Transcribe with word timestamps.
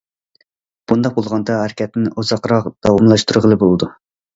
بۇنداق 0.93 1.13
بولغاندا 1.19 1.59
ھەرىكەتنى 1.59 2.17
ئۇزاقراق 2.17 2.75
داۋاملاشتۇرغىلى 2.77 3.65
بولىدۇ. 3.67 3.97